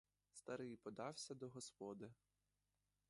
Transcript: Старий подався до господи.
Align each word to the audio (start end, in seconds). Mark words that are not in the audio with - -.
Старий 0.31 0.77
подався 0.77 1.35
до 1.35 1.49
господи. 1.49 2.11